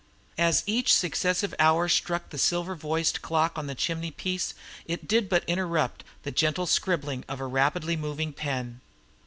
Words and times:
As 0.39 0.63
each 0.65 0.91
successive 0.95 1.53
hour 1.59 1.87
struck 1.87 2.23
on 2.23 2.29
the 2.31 2.39
silver 2.39 2.73
voiced 2.73 3.21
clock 3.21 3.55
on 3.55 3.67
the 3.67 3.75
chimney 3.75 4.09
piece 4.09 4.55
it 4.87 5.07
did 5.07 5.29
but 5.29 5.43
interrupt 5.45 6.03
the 6.23 6.31
gentle 6.31 6.65
scribbling 6.65 7.23
of 7.29 7.39
a 7.39 7.45
rapidly 7.45 7.95
moving 7.95 8.33
pen. 8.33 8.81